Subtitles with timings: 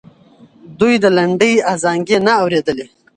[0.79, 2.85] دوی د لنډۍ ازانګې نه اورېدلې.